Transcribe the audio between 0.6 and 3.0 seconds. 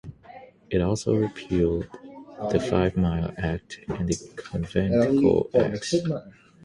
It also repealed the Five